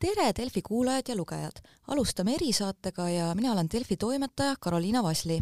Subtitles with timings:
[0.00, 1.60] tere, Delfi kuulajad ja lugejad!
[1.88, 5.40] alustame erisaatega ja mina olen Delfi toimetaja Karoliina Vasli.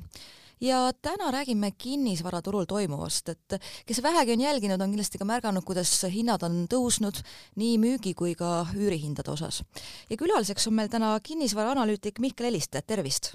[0.61, 3.55] ja täna räägime kinnisvaraturul toimuvast, et
[3.87, 7.23] kes vähegi on jälginud, on kindlasti ka märganud, kuidas hinnad on tõusnud
[7.57, 9.63] nii müügi kui ka üürihindade osas.
[10.11, 13.35] ja külaliseks on meil täna kinnisvaraanalüütik Mihkel Eliste, tervist!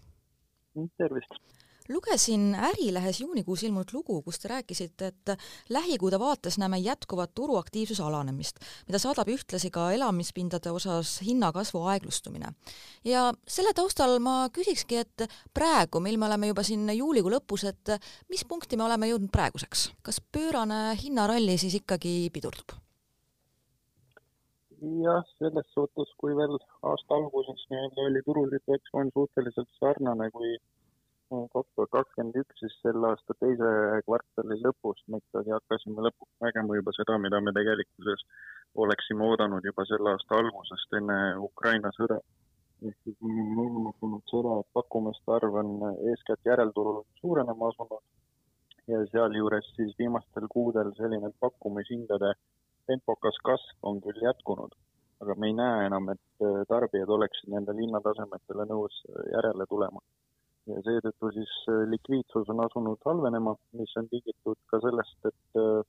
[0.97, 1.52] tervist!
[1.89, 5.33] Lugesin Ärilehes juunikuus ilmunud lugu, kus te rääkisite, et
[5.69, 12.53] lähikuude vaates näeme jätkuvat turuaktiivsuse alanemist, mida saadab ühtlasi ka elamispindade osas hinnakasvu aeglustumine.
[13.05, 17.97] ja selle taustal ma küsikski, et praegu, mil me oleme juba siin juulikuu lõpus, et
[18.29, 22.79] mis punkti me oleme jõudnud praeguseks, kas pöörane hinnaralli siis ikkagi pidurdub?
[24.83, 26.57] jah, selles suhtes, kui veel
[26.89, 30.57] aasta alguses nii-öelda oli turusituatsioon suhteliselt sarnane, kui
[31.53, 33.69] kaks tuhat kakskümmend üks, siis selle aasta teise
[34.07, 38.25] kvartali lõpus me ikkagi hakkasime lõpuks nägema juba seda, mida me tegelikkuses
[38.85, 41.17] oleksime oodanud juba selle aasta algusest enne
[41.49, 42.19] Ukraina sõda.
[42.87, 45.69] ehk siis niinimetatud sõda, et pakkumiste arv on
[46.11, 48.03] eeskätt järelturul suurenema asunud.
[48.91, 52.33] Ja sealjuures siis viimastel kuudel selline pakkumishindade
[52.91, 54.75] tempokas kasv on küll jätkunud,
[55.23, 58.99] aga me ei näe enam, et tarbijad oleksid nendele hinnatasemetele nõus
[59.31, 60.03] järele tulema
[60.71, 65.81] ja seetõttu siis äh, likviidsus on asunud halvenema, mis on tingitud ka sellest, et äh,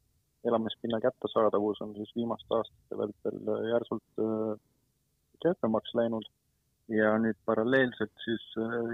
[0.48, 4.25] elamispinna kättesaadavus on siis viimaste aastate vältel äh, järsult
[5.44, 6.27] kehvemaks läinud
[6.92, 8.42] ja nüüd paralleelselt siis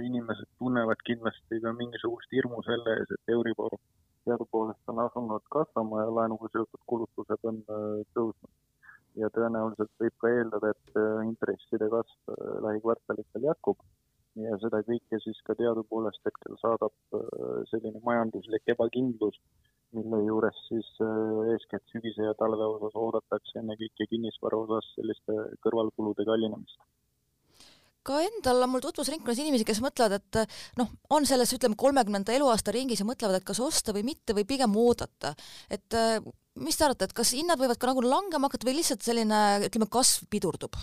[0.07, 3.75] inimesed tunnevad kindlasti ka mingisugust hirmu selle ees, et Euribor
[4.27, 7.63] teadupoolest on asunud kasvama ja laenuga seotud kulutused on
[8.15, 8.53] tõusnud.
[9.19, 12.35] ja tõenäoliselt võib ka eeldada, et intresside kasv
[12.67, 13.83] lähikvartalitel jätkub
[14.39, 19.37] ja seda kõike siis ka teadupoolest hetkel saadab äh, selline majanduslik ebakindlus,
[19.97, 26.27] mille juures siis äh, eeskätt sügise ja talve osas oodatakse ennekõike kinnisvara osas selliste kõrvalkulude
[26.29, 26.79] kallinemist
[28.07, 32.73] ka endal on mul tutvusringkonnas inimesi, kes mõtlevad, et noh, on selles, ütleme, kolmekümnenda eluaasta
[32.73, 35.35] ringis ja mõtlevad, et kas osta või mitte või pigem oodata.
[35.69, 36.17] et äh,
[36.65, 39.91] mis te arvate, et kas hinnad võivad ka nagu langema hakata või lihtsalt selline, ütleme,
[39.91, 40.81] kasv pidurdub?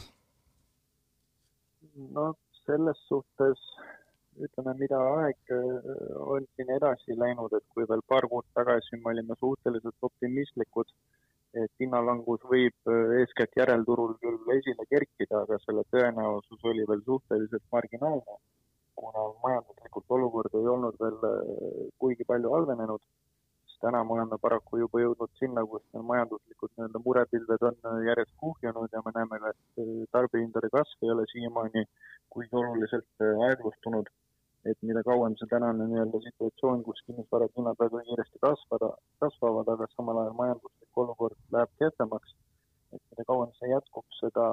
[2.13, 2.35] no
[2.67, 3.61] selles suhtes
[4.45, 5.94] ütleme, mida aeg äh,
[6.33, 10.91] on siin edasi läinud, et kui veel paar kuud tagasi me olime suhteliselt optimistlikud,
[11.63, 17.66] et hinnalangus võib äh, eeskätt järelturul küll esile kerkida, aga selle tõenäosus oli veel suhteliselt
[17.73, 18.38] marginaalne,
[18.97, 23.01] kuna majanduslikult olukord ei olnud veel äh, kuigi palju halvenenud
[23.81, 27.75] täna me oleme paraku juba jõudnud sinna, kus majanduslikud nii-öelda murepilved on
[28.09, 31.83] järjest kuhjunud ja me näeme ka, et tarbijahindade kasv ei ole siiamaani
[32.33, 34.09] kuigi oluliselt aeglustunud.
[34.69, 38.89] et mida kauem see tänane nii-öelda situatsioon, kus kinnisvarade hinnad väga kiiresti kasvada,
[39.23, 42.33] kasvavad, aga samal ajal majanduslik olukord läheb kehvemaks,
[42.97, 44.47] et mida kauem see jätkub, seda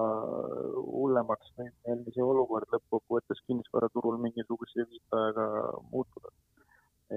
[0.92, 5.48] hullemaks võib nii-öelda see olukord lõppkokkuvõttes kinnisvaraturul mingisuguse viitajaga
[5.90, 6.30] muutuda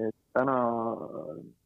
[0.06, 0.56] et täna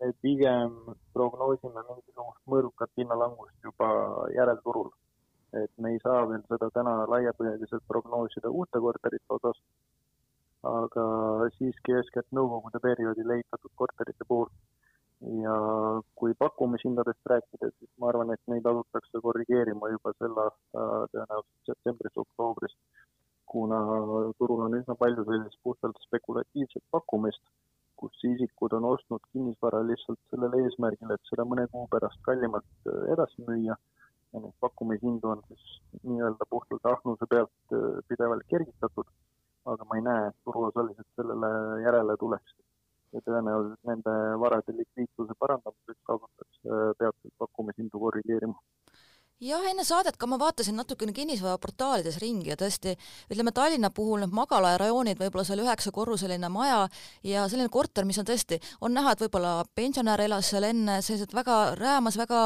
[0.01, 0.75] me pigem
[1.17, 3.89] prognoosime mingisugust mõõdukat hinnalangust juba
[4.37, 4.91] järelturul.
[5.61, 9.59] et me ei saa veel seda täna laiapõhjaliselt prognoosida uute korterite osas,
[10.71, 11.05] aga
[11.59, 14.49] siiski eeskätt nõukogude perioodil ehitatud korterite puhul.
[15.43, 15.57] ja
[16.19, 22.75] kui pakkumishindadest rääkida, siis ma arvan, et neid asutakse korrigeerima juba selle aasta tõenäoliselt septembris-oktoobris,
[23.53, 23.79] kuna
[24.39, 27.45] turul on üsna palju sellist puhtalt spekulatiivset pakkumist
[28.03, 33.05] kus isikud on ostnud kinnisvara lihtsalt sellel eesmärgil, et seda mõne kuu pärast kallimalt äh,
[33.15, 33.77] edasi müüa.
[34.33, 35.65] Ja neid pakkumishindu on siis
[36.09, 39.09] nii-öelda puhtalt ahnuse pealt äh, pidevalt kergitatud,
[39.73, 41.53] aga ma ei näe, et turuosalised sellele
[41.87, 42.61] järele tuleksid.
[43.13, 48.57] ja tõenäoliselt nende varade likviidsuse parandamiseks hakatakse äh, peatselt pakkumishindu korrigeerima
[49.43, 52.95] jah, enne saadet ka ma vaatasin natukene kinnisvaraportaalides ringi ja tõesti,
[53.33, 56.85] ütleme Tallinna puhul need magalarajoonid, võib-olla seal üheksakorruseline maja
[57.27, 61.35] ja selline korter, mis on tõesti, on näha, et võib-olla pensionär elas seal enne, sellised
[61.35, 62.43] väga räämas, väga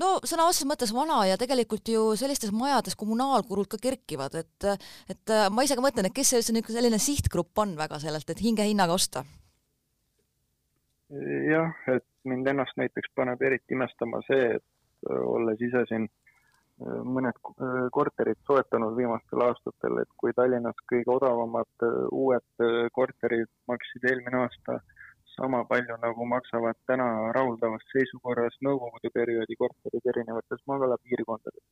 [0.00, 4.70] no sõna otseses mõttes vana ja tegelikult ju sellistes majades kommunaalkulud ka kerkivad, et
[5.12, 8.28] et ma ise ka mõtlen, et kes see üldse niisugune selline sihtgrupp on väga sellelt,
[8.30, 9.26] et hingehinnaga osta?
[11.08, 17.00] jah, et mind ennast näiteks paneb eriti imestama see, et Äh, olles ise siin äh,
[17.16, 22.66] mõned äh, korterid soetanud viimastel aastatel, et kui Tallinnas kõige odavamad uued
[22.96, 24.80] korterid maksid eelmine aasta
[25.38, 27.06] sama palju, nagu maksavad täna
[27.36, 31.64] rahuldavas seisukorras nõukogude perioodi korterid erinevates magalapiirkondades,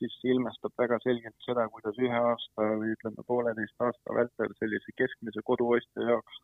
[0.00, 5.44] siis ilmestab väga selgelt seda, kuidas ühe aasta või ütleme, pooleteist aasta vältel sellise keskmise
[5.50, 6.40] koduostja jaoks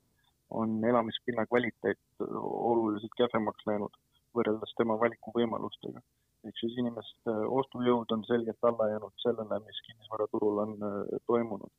[0.60, 3.99] on elamispinna kvaliteet oluliselt kehvemaks läinud
[4.36, 6.02] võrreldes tema valikuvõimalustega.
[6.46, 10.75] ehk siis inimeste ostujõud on selgelt alla jäänud sellele, mis kinnisvaraturul on
[11.26, 11.72] toimunud.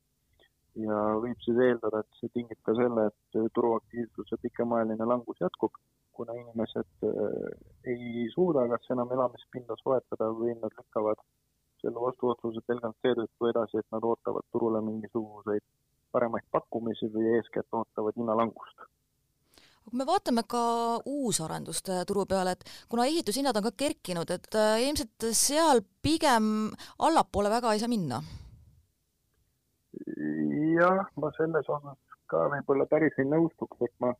[0.84, 5.72] ja võib siis eeldada, et see tingib ka selle, et turuaktiivsuse pikemaajaline langus jätkub,
[6.12, 7.08] kuna inimesed
[7.92, 11.24] ei suuda kas enam elamispinda soetada või nad lükkavad
[11.82, 15.64] selle ostuotsuse pelgalt seetõttu edasi, et nad ootavad turule mingisuguseid
[16.12, 18.90] paremaid pakkumisi või eeskätt ootavad hinnalangust
[19.84, 20.62] kui me vaatame ka
[21.06, 27.50] uusarenduste turu peale, et kuna ehitushinnad on ka kerkinud, et äh, ilmselt seal pigem allapoole
[27.52, 28.22] väga ei saa minna?
[30.80, 31.98] jah, ma selles osas
[32.30, 34.12] ka võib-olla päris ei nõustuks, et ma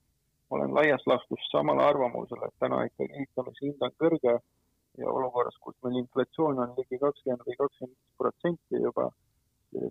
[0.50, 4.34] olen laias laastus samal arvamusel, et täna ikkagi ehitamise hind on kõrge
[4.98, 9.06] ja olukorras, kus meil inflatsioon on ligi kakskümmend või kakskümmend viis protsenti juba,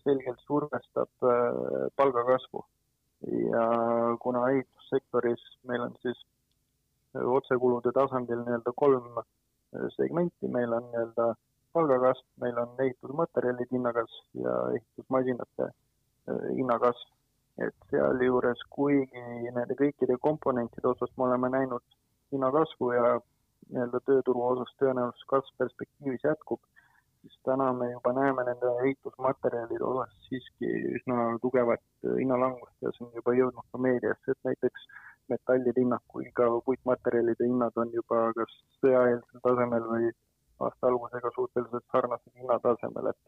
[0.04, 2.66] selgelt survestab äh, palgakasvu
[3.27, 3.66] ja
[4.21, 6.25] kuna ehitussektoris meil on siis
[7.13, 9.21] otsekulude tasandil nii-öelda kolm
[9.95, 11.33] segmenti, meil on nii-öelda
[11.74, 17.16] palgakasv, meil on ehitusmaterjalid hinnakasv ja ehitusmasinate äh, hinnakasv.
[17.60, 19.21] et sealjuures, kuigi
[19.51, 21.83] nende kõikide komponentide osas me oleme näinud
[22.31, 26.62] hinnakasvu ja nii-öelda tööturu osas tõenäoliselt kasv perspektiivis jätkub,
[27.21, 30.69] siis täna me juba näeme nende ehitusmaterjalide osas siiski
[31.00, 31.83] üsna tugevat
[32.19, 34.88] hinnalangust ja see on juba jõudnud ka meediasse, et näiteks
[35.33, 40.12] metallide hinnad kui ka puitmaterjalide hinnad on juba kas sõjaeelsel tasemel või
[40.68, 43.21] aasta algusega suhteliselt sarnasel hinnatasemel, et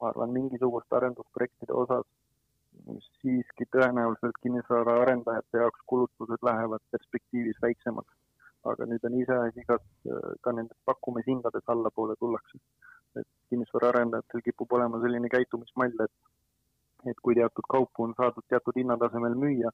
[0.00, 2.06] ma arvan, mingisuguste arendusprojektide osas
[3.20, 8.14] siiski tõenäoliselt kinnisvaraarendajate jaoks kulutused lähevad perspektiivis väiksemaks.
[8.70, 9.82] aga nüüd on iseasi, kas
[10.42, 12.58] ka nendes pakkumishindades allapoole tullakse
[13.20, 19.36] et kinnisvaraarendajatel kipub olema selline käitumismall, et et kui teatud kaupu on saadud teatud hinnatasemel
[19.42, 19.70] müüa,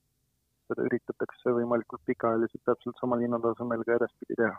[0.69, 4.59] seda üritatakse võimalikult pikaajaliselt täpselt samal hinnatasemel ka edaspidi teha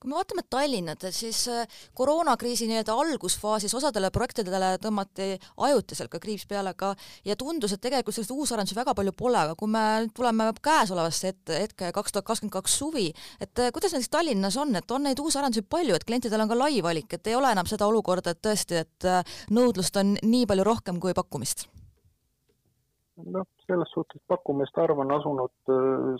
[0.00, 5.34] kui me vaatame Tallinnat, siis äh, koroonakriisi nii-öelda algusfaasis osadele projektidele tõmmati
[5.66, 6.94] ajutiselt ka kriips peale ka
[7.28, 11.34] ja tundus, et tegelikult selliseid uusarendusi väga palju pole, aga kui me nüüd tuleme käesolevasse
[11.34, 13.10] ette, hetke kaks tuhat kakskümmend kaks suvi,
[13.44, 16.56] et äh, kuidas näiteks Tallinnas on, et on neid uusarendusi palju, et klientidel on ka
[16.56, 20.48] lai valik, et ei ole enam seda olukorda, et tõesti, et äh, nõudlust on nii
[20.48, 21.68] palju rohkem kui pakkumist?
[23.20, 25.72] noh, selles suhtes pakkumiste arv on asunud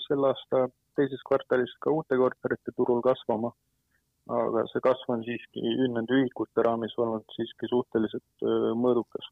[0.05, 0.67] selle aasta
[0.99, 3.55] teises kvartalis ka uute korterite turul kasvama
[4.29, 5.61] aga see kasv on siiski
[5.95, 8.45] nende ühikute raamis olnud siiski suhteliselt
[8.83, 9.31] mõõdukas.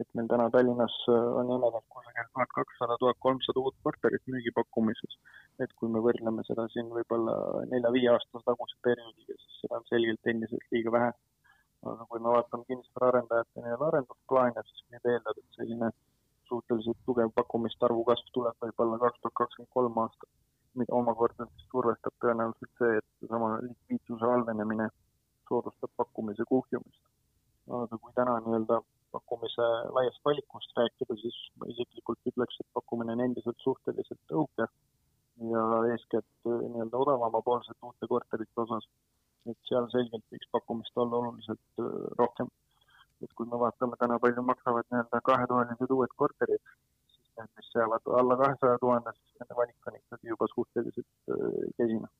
[0.00, 5.18] et meil täna Tallinnas on jämedalt kusagil tuhat kakssada, tuhat kolmsada uut korterit müügipakkumises.
[5.60, 7.36] et kui me võrdleme seda siin võib-olla
[7.74, 11.12] nelja-viie aasta taguse perioodiga, siis seda on selgelt endiselt liiga vähe.
[11.92, 15.92] aga kui me vaatame kinnisvaraarendajate nii-öelda arendusplaane, siis võib eeldada, et selline
[16.48, 20.30] suhteliselt tugev pakkumiste arvu kasv tuleb võib-olla kaks tuhat kakskümmend kolm aastat
[20.80, 24.88] mida omakorda siis survestab tõenäoliselt see, et seesama likviidsuse halvenemine
[25.48, 27.02] soodustab pakkumise kuhjumist.
[27.78, 28.80] aga kui täna nii-öelda
[29.14, 29.66] pakkumise
[29.96, 34.66] laiast valikust rääkida, siis ma isiklikult ütleks, et pakkumine on endiselt suhteliselt õhuke
[35.52, 38.88] ja eeskätt äh, nii-öelda odavamapoolsete uute korterite osas,
[39.50, 41.92] et seal selgelt võiks pakkumist olla oluliselt äh,
[42.22, 42.50] rohkem.
[43.22, 46.72] et kui me vaatame täna, palju maksavad nii-öelda kahetoalised uued korterid,
[47.38, 51.36] need, mis jäävad alla kahesaja tuhande, siis nende valik on ikkagi juba suhteliselt
[51.78, 52.10] kesine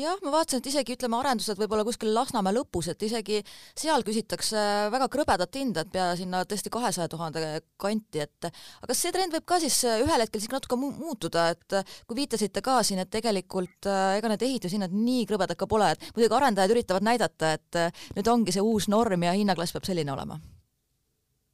[0.00, 3.40] jah, ma vaatasin, et isegi ütleme, arendused võib-olla kuskil Lasnamäe lõpus, et isegi
[3.78, 7.44] seal küsitakse väga krõbedat hinda, et pea sinna tõesti kahesaja tuhande
[7.80, 11.48] kanti, et aga kas see trend võib ka siis ühel hetkel siiski natuke mu muutuda,
[11.54, 16.10] et kui viitasite ka siin, et tegelikult ega need ehitushinnad nii krõbedad ka pole, et
[16.16, 17.82] muidugi arendajad üritavad näidata, et
[18.16, 20.40] nüüd ongi see uus norm ja hinnaklass peab selline olema.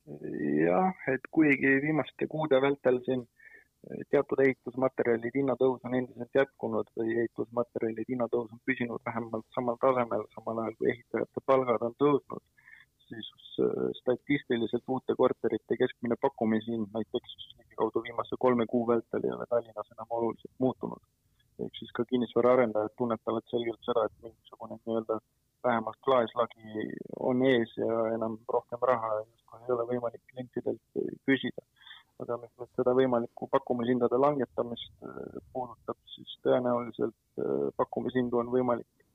[0.07, 3.25] Jah, et kuigi viimaste kuude vältel siin
[4.11, 10.63] teatud ehitusmaterjalide hinnatõus on endiselt jätkunud või ehitusmaterjalide hinnatõus on püsinud vähemalt samal tasemel, samal
[10.63, 12.43] ajal kui ehitajate palgad on tõusnud,
[13.09, 13.31] siis
[13.63, 19.95] eh, statistiliselt uute korterite keskmine pakkumishind näiteks ligikaudu viimase kolme kuu vältel ei ole Tallinnas
[19.97, 21.03] enam oluliselt muutunud.
[21.65, 25.17] ehk siis ka kinnisvaraarendajad tunnetavad selgelt seda, et mingisugune nii-öelda
[25.65, 26.91] vähemalt klaaslagi
[27.31, 31.65] on ees ja enam rohkem raha justkui ei ole võimalik klientidelt küsida.
[32.25, 39.07] Aga mis nüüd seda võimalikku pakkumishindade langetamist äh, puudutab, siis tõenäoliselt äh, pakkumishindu on võimalik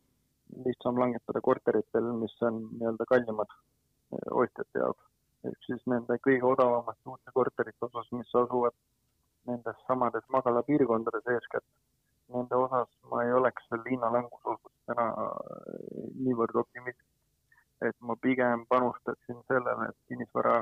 [0.66, 5.08] lihtsam langetada korteritel, mis on nii-öelda kallimad äh, ostjate jaoks.
[5.50, 8.76] ehk siis nende kõige odavamate uute korterite osas, mis asuvad
[9.50, 11.66] nendes samades magalapiirkondades eeskätt
[12.34, 15.08] nende osas ma ei oleks selle hinnalanguse osas täna
[16.26, 17.08] niivõrd optimistlik.
[17.88, 20.60] et ma pigem panustaksin sellele, et kinnisvara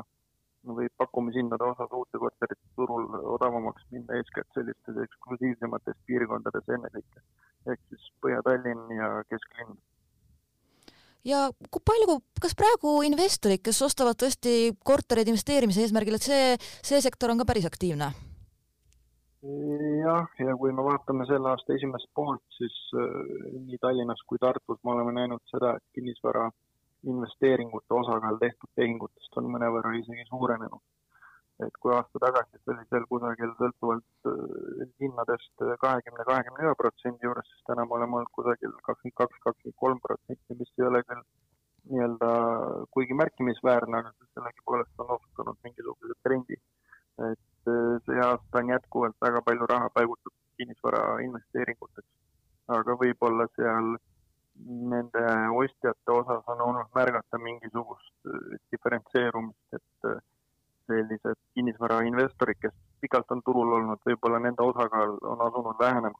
[0.68, 7.24] või pakkumishindade osas uute korterite turul odavamaks minna eeskätt sellistes eksklusiivsemates piirkondades ennekõike
[7.72, 9.78] ehk siis Põhja-Tallinn ja kesklinn
[11.28, 17.02] ja kui palju, kas praegu investorid, kes ostavad tõesti kortereid investeerimise eesmärgil, et see, see
[17.04, 18.12] sektor on ka päris aktiivne?
[20.04, 23.14] jah, ja kui me vaatame selle aasta esimest poolt, siis äh,
[23.68, 26.50] nii Tallinnas kui Tartus me oleme näinud seda, et kinnisvara
[27.08, 30.84] investeeringute osakaal tehtud tehingutest on mõnevõrra isegi suurenenud
[32.20, 37.86] kui aasta tagasi seal kusagil sõltuvalt äh, hinnadest kahekümne, kahekümne ühe protsendi juures, siis täna
[37.86, 41.24] me oleme olnud kusagil kakskümmend kaks, kakskümmend kolm protsenti, mis ei ole küll
[41.90, 42.32] nii-öelda
[42.96, 46.60] kuigi märkimisväärne, aga sellegipoolest on osutunud mingisuguse trendi.
[47.30, 49.42] et äh, see aasta on jätkuvalt väga
[62.10, 66.20] kinnisvarainvestorid, kes pikalt on turul olnud, võib-olla nende osakaal on asunud vähenema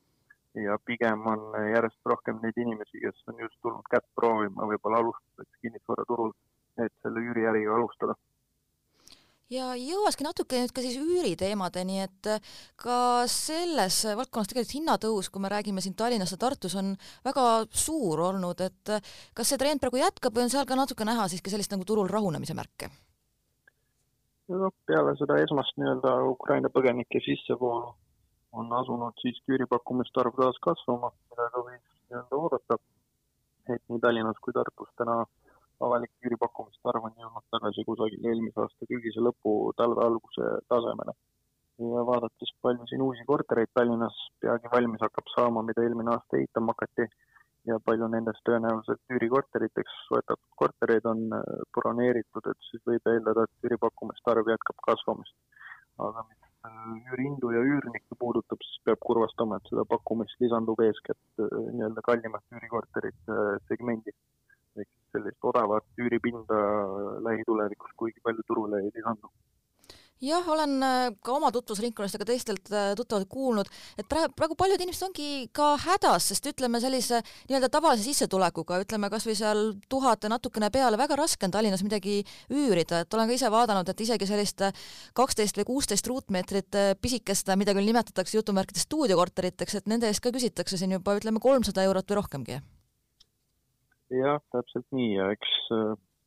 [0.56, 5.62] ja pigem on järjest rohkem neid inimesi, kes on just tulnud kätt proovima võib-olla alustuseks
[5.62, 6.34] kinnisvaraturul,
[6.78, 8.16] et selle üüriäriga alustada
[9.50, 12.30] ja jõuakski natuke nüüd ka siis üüriteemadeni, et
[12.78, 16.94] ka selles valdkonnas tegelikult hinnatõus, kui me räägime siin Tallinnas ja Tartus, on
[17.26, 18.96] väga suur olnud, et
[19.34, 22.10] kas see trend praegu jätkab või on seal ka natuke näha siiski sellist nagu turul
[22.10, 22.92] rahunemise märke?
[24.90, 27.92] Peale seda esmast nii-öelda Ukraina põgenike sissevoolu
[28.60, 32.78] on asunud siiski üüripakkumiste arv taas kasvama, mida ka võiks nii-öelda oodata.
[33.74, 35.18] et nii Tallinnas kui Tartus täna
[35.86, 41.14] avalik üüripakkumiste arv on jõudnud tagasi kusagil eelmise aasta sügise lõpu, talve alguse tasemele.
[41.94, 46.74] ja vaadates, palju siin uusi kortereid Tallinnas peagi valmis hakkab saama, mida eelmine aasta ehitama
[46.74, 47.06] hakati
[47.70, 51.48] ja palju nendest tõenäoliselt üürikorteriteks soetatud kortereid on äh,
[51.78, 55.36] broneeritud, et siis võib eeldada, et üüripakkumiste arv jätkab kasvamist.
[56.08, 61.44] aga mis äh, üürihindu ja üürnikke puudutab, siis peab kurvastama, et seda pakkumist lisandub eeskätt
[61.46, 63.40] äh, nii-öelda kallimat üürikorterite
[63.72, 64.16] segmendi.
[64.80, 66.58] ehk sellist odavat üüripinda
[67.26, 69.32] lähitulevikus kuigi palju turule ei lisandu
[70.22, 74.58] jah, olen äh, ka oma tutvusringkonnast ja ka teistelt äh, tuttavalt kuulnud, et praegu, praegu
[74.60, 79.64] paljud inimesed ongi ka hädas, sest ütleme sellise nii-öelda tavalise sissetulekuga, ütleme kas või seal
[79.92, 82.20] tuhat ja natukene peale, väga raske on Tallinnas midagi
[82.52, 84.84] üürida, et olen ka ise vaadanud, et isegi sellist äh,
[85.18, 90.78] kaksteist või kuusteist ruutmeetrit pisikest, mida küll nimetatakse jutumärkides stuudiokorteriteks, et nende eest ka küsitakse
[90.80, 92.60] siin juba ütleme kolmsada eurot või rohkemgi.
[94.20, 95.56] jah, täpselt nii ja eks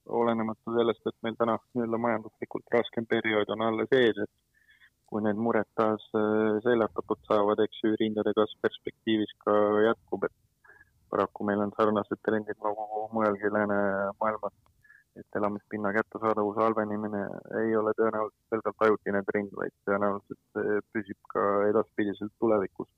[0.08, 4.32] olenemata sellest, et meil täna nii-öelda majanduslikult raskem periood on alles ees, et
[5.12, 9.54] kui need mured taas äh, seljatatud saavad, eks ju, üürihindade kasv perspektiivis ka
[9.88, 10.68] jätkub, et
[11.12, 14.54] paraku meil on sarnased trendid nagu mujalgi läänemaailmas,
[15.20, 17.20] et elamispinna kättesaadavuse halvenemine
[17.60, 20.62] ei ole tõenäoliselt pelgalt ajutine trend, vaid tõenäoliselt
[20.96, 22.88] püsib ka edaspidiselt tulevikus.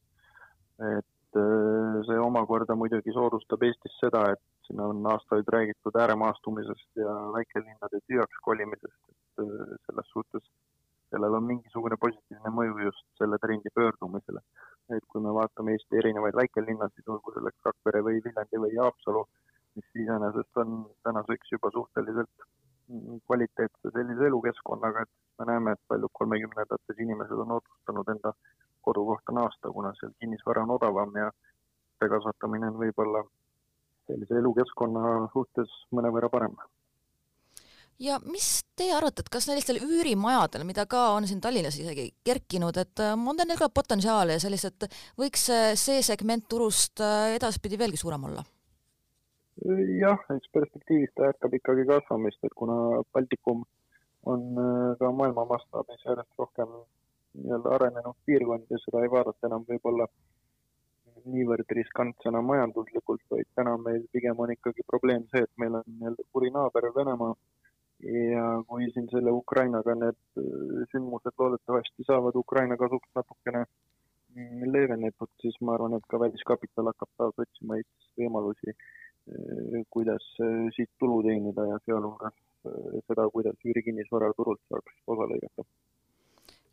[0.94, 7.14] et äh, see omakorda muidugi soodustab Eestis seda, et siin on aastaid räägitud ääremaastumisest ja
[7.36, 10.46] väikelinnade tühjaks kolimisest, et äh, selles suhtes
[11.10, 14.40] sellel on mingisugune positiivne mõju just selle trendi pöördumisele.
[14.96, 19.22] et kui me vaatame Eesti erinevaid väikelinnasid, olgu selleks Rakvere või Viljandi või Haapsalu,
[19.76, 20.74] mis iseenesest on
[21.08, 22.48] tänaseks juba suhteliselt
[23.26, 28.34] kvaliteetse sellise elukeskkonnaga, et me näeme, et paljud kolmekümnendates inimesed on otsustanud enda
[28.88, 31.30] kodukohta naasta, kuna seal kinnisvara on odavam ja
[32.12, 33.24] kasvatamine on võib-olla
[34.08, 36.56] sellise elukeskkonna suhtes mõnevõrra parem.
[37.98, 42.76] ja mis teie arvate, et kas sellistel üürimajadel, mida ka on siin Tallinnas isegi kerkinud,
[42.76, 44.88] et äh, on neil ka potentsiaali ja sellised,
[45.20, 45.46] võiks
[45.80, 48.44] see segment turust äh, edaspidi veelgi suurem olla?
[50.00, 53.62] jah, eks perspektiivis ta jätkab ikkagi kasvamist, et kuna Baltikum
[54.26, 56.70] on äh, ka maailma mastaabis järjest rohkem
[57.34, 60.06] nii-öelda arenenud piirkond ja seda ei vaadata enam võib-olla
[61.30, 66.26] niivõrd riskantsena majanduslikult, vaid täna meil pigem on ikkagi probleem see, et meil on nii-öelda
[66.32, 67.34] kuri naaber Venemaa.
[68.04, 75.30] Ja kui siin selle Ukrainaga need äh, sündmused loodetavasti saavad Ukraina kasuks natukene mm, leevendatud,
[75.40, 80.90] siis ma arvan, et ka väliskapital hakkab taas otsima Eestis võimalusi, äh, kuidas äh, siit
[81.00, 85.64] tulu teenida ja sealhulgas seda, kuidas üürikinnisvaraturult saaks osa lõigata.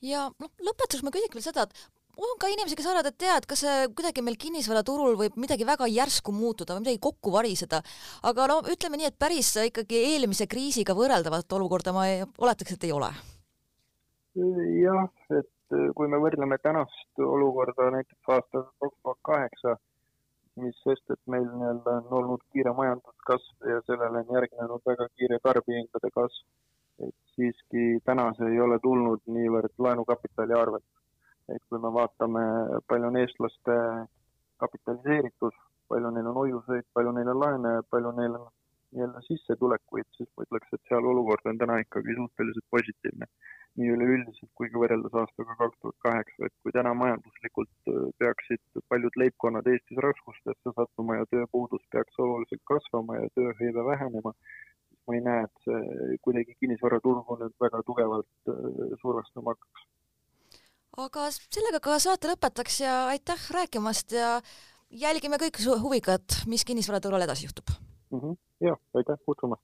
[0.01, 1.81] Ja noh, lõpetuseks ma küsiks veel seda, et
[2.17, 3.63] on ka inimesi, kes arvavad, et tead, kas
[3.95, 7.81] kuidagi meil kinnisvaraturul võib midagi väga järsku muutuda või midagi kokku variseda,
[8.27, 12.87] aga no ütleme nii, et päris ikkagi eelmise kriisiga võrreldavat olukorda ma ei, oletaks, et
[12.89, 13.11] ei ole.
[14.81, 19.75] jah, et kui me võrdleme tänast olukorda näiteks aastal kaks tuhat kaheksa,
[20.61, 25.39] mis sest, et meil nii-öelda on olnud kiire majanduskasv ja sellele on järgnenud väga kiire
[25.43, 26.47] tarbijahindade kasv,
[27.07, 30.85] et siiski täna see ei ole tulnud niivõrd laenukapitali arvelt
[31.55, 32.45] et kui me vaatame,
[32.87, 33.77] palju on eestlaste
[34.63, 35.55] kapitaliseeritus,
[35.91, 38.49] palju neil on hoiuseid, palju neil on laene, palju neil on
[38.91, 43.27] nii-öelda sissetulekuid, siis ma ütleks, et seal olukord on täna ikkagi suhteliselt positiivne.
[43.79, 48.81] nii üleüldiselt kui ka võrreldes aastaga kaks tuhat kaheksa, et kui täna majanduslikult äh, peaksid
[48.91, 54.33] paljud leibkonnad Eestis raskustesse sattuma ja tööpuudus peaks oluliselt kasvama ja tööhõive vähenema,
[54.89, 59.70] siis ma ei näe, et see kuidagi kinnisvaraturgu nüüd väga tugevalt äh, survestama hakkaks
[60.97, 64.41] aga sellega ka saate lõpetaks ja aitäh rääkimast ja
[64.89, 67.71] jälgime kõik huviga, et mis kinnisvaraturul edasi juhtub
[68.11, 68.19] mm.
[68.19, 68.37] -hmm.
[68.67, 69.63] ja aitäh kutsumast